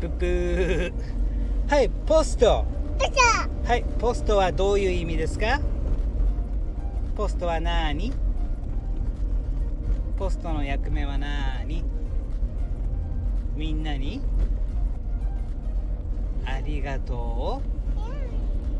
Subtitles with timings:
[0.00, 0.92] プップー
[1.70, 2.66] はいポスト
[3.08, 3.76] は。
[3.76, 5.60] いポストはどういう意味ですか？
[7.16, 8.12] ポストは何
[10.18, 11.84] ポストの役目は何
[13.56, 14.20] みんなに
[16.44, 17.62] ありがとうを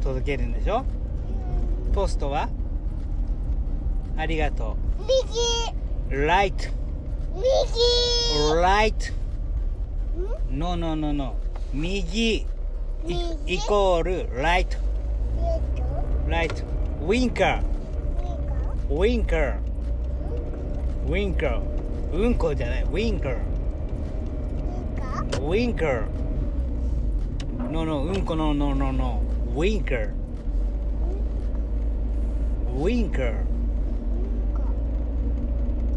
[0.03, 0.85] 届けるんでしょ？
[1.93, 2.49] ポストは？
[4.17, 4.77] ありがと
[6.11, 6.27] う。
[6.27, 6.69] right
[8.61, 9.07] right
[10.51, 11.35] no no no no
[11.73, 12.47] 右
[13.07, 14.77] イイコール right
[16.29, 16.65] right
[17.03, 17.63] ウィンカー
[18.91, 19.59] ウィンカー
[21.07, 21.61] ウィンカー
[22.13, 23.37] うんこじゃないウィンカー
[25.41, 26.05] ウィンカー
[27.71, 30.11] ノーノーうんこのノーノーノーウィンカー
[32.77, 33.51] ウィンカー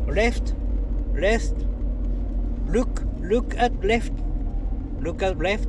[0.08, 0.54] left.
[1.14, 1.56] Left.
[2.68, 4.14] Look look at left.
[5.02, 5.68] Look at left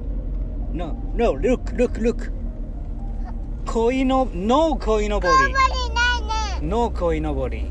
[0.75, 2.33] no no look look look.
[3.65, 5.55] 鯉の no 鯉のぼり
[6.67, 7.71] no 鯉のぼり、ね、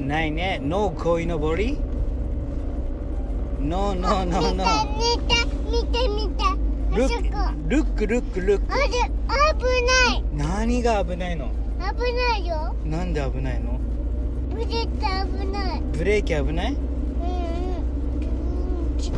[0.00, 1.78] ないね no 鯉のぼり
[3.60, 4.64] no no no no.
[5.70, 6.56] 見て見てあ
[7.68, 8.34] look look look.
[8.34, 13.78] Look あれ危ない何が危ないの危ないよなんで危ないの
[14.50, 15.00] ブレーキ
[15.40, 16.80] 危ないブレーキ危ないうん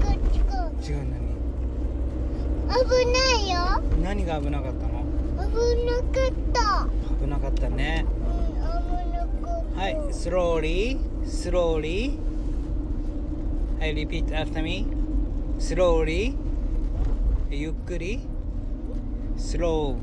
[0.04, 0.09] うん
[0.80, 1.04] 違う違う違う
[2.70, 3.56] 危ないよ
[4.02, 5.04] 何何が危なかったの？
[5.48, 6.88] 危なかった
[7.24, 8.60] 危なかったねうん危
[9.12, 12.18] なかったはい、slowly, slowly.
[13.78, 14.86] はい、repeat after me.
[15.58, 16.34] slowly.
[17.50, 18.20] ゆっくり。
[19.36, 19.96] slow,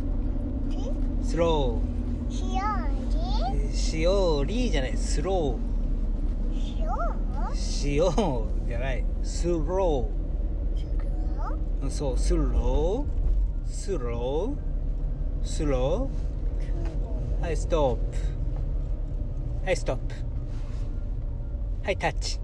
[1.22, 1.80] slow.
[2.30, 2.62] しよ
[3.72, 5.58] うしようりじゃない、slow.
[6.54, 6.96] しよ
[7.52, 10.08] うしようじゃない、slow.
[11.90, 13.06] そう、slow,
[13.66, 14.56] slow,
[15.44, 16.10] slow.
[17.42, 17.98] はい、stop.
[19.64, 20.16] はい、 stop。
[21.84, 22.40] はい、タッチ。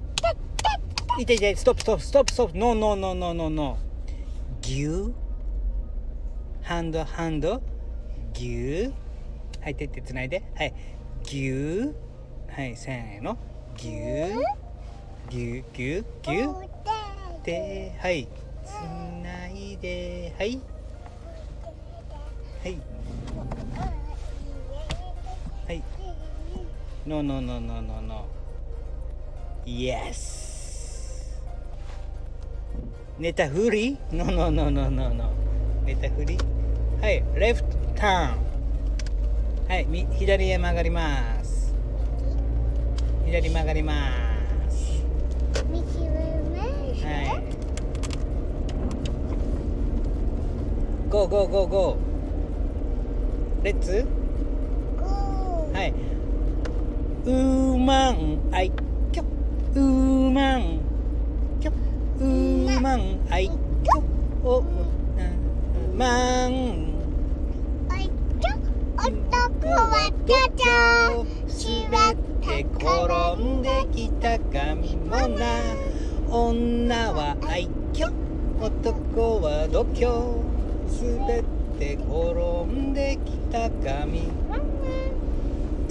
[1.19, 2.57] いていて、 stop, stop, stop, stop.
[2.57, 3.77] no, no, no, no, no, no.
[4.61, 5.13] ギュー。
[6.61, 7.61] hand, hand.
[8.33, 8.93] ギュー。
[9.61, 10.43] はい、手ってつないで。
[10.55, 10.73] はい。
[11.23, 11.93] ギュー。
[12.49, 13.37] はい、せーの。
[13.77, 14.35] ギュー。
[15.29, 17.43] ギュー、ギュー、ギュー。
[17.43, 18.27] で、はい。
[18.65, 18.71] つ
[19.23, 20.59] ないで、はい。
[22.63, 22.77] はい。
[25.67, 25.83] はい。
[27.05, 28.25] No, no, no, no, no, no.
[29.65, 31.33] Yes.
[33.19, 35.31] 寝たふり ?No, no, no, no, no, no.
[35.85, 36.37] 寝たふり？
[37.01, 39.67] はい、レフトターン。
[39.67, 41.73] はい、み左へ曲がります。
[43.25, 43.93] 左曲がりま
[44.69, 45.03] す。
[47.03, 47.62] はい。
[51.13, 53.65] ゴーゴーゴーゴー。
[53.65, 54.03] レッツ？
[54.97, 55.71] ゴー。
[55.71, 55.93] はい。
[57.25, 58.71] うーまんあい
[59.11, 59.23] きょ
[59.75, 60.79] うーまん
[61.61, 61.71] きょ
[62.19, 64.03] うーまんあいきょ
[64.43, 65.95] おうん。
[65.95, 66.51] まん
[67.91, 68.09] おい
[68.39, 68.55] ちょ
[68.97, 72.89] 男はちゃちゃ滑って転
[73.39, 75.45] んできた髪もな。
[76.27, 78.11] 女は愛嬌
[78.59, 80.51] 男は度胸
[81.01, 81.43] 滑っ
[81.79, 84.27] て転んできた髪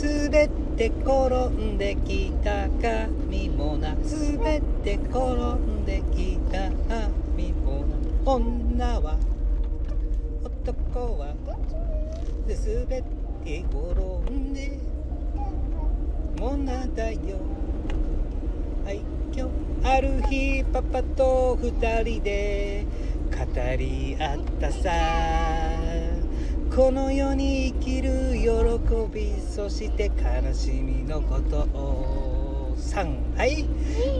[0.02, 3.94] 滑って転んできた髪もな。
[3.94, 5.20] 滑って転
[5.54, 8.32] んできた髪もな。
[8.32, 9.16] 女は
[10.44, 11.34] 男は。
[12.48, 13.04] 滑っ
[13.44, 14.78] て転んで
[16.38, 17.18] もなだよ。
[18.86, 19.02] 愛
[19.32, 19.48] 嬌
[19.84, 22.84] ある日パパと二人で
[23.32, 24.90] 語り合ったさ。
[26.74, 28.48] この世に生きる喜
[29.12, 32.74] びそして悲しみのことを。
[32.76, 33.64] 3はい。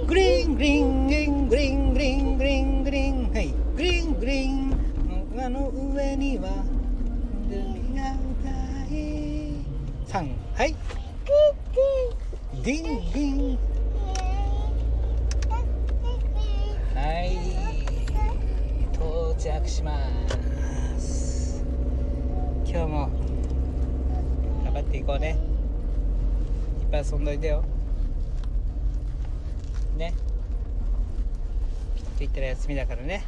[0.06, 3.32] グリーングリーングリーングリーングリーングリーングリーン。
[3.32, 3.54] はい。
[3.76, 5.44] グリーングリーン。
[5.44, 6.64] あの上には
[7.48, 8.50] 海が歌
[8.94, 8.96] い。
[10.06, 10.74] 3はい。
[12.62, 13.58] ディンディン
[16.94, 17.26] はい
[18.92, 19.98] 到着しま
[20.96, 21.64] す。
[22.64, 23.10] 今日も
[24.62, 25.36] 頑張っていこうね。
[26.82, 27.64] いっぱい遊んどいてよ。
[29.96, 30.10] ね。
[30.10, 30.20] って
[32.20, 33.24] 言ったら休みだからね。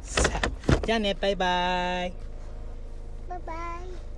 [0.00, 1.14] さあじゃあね。
[1.14, 2.12] バイバイ。
[3.28, 4.13] バイバイ。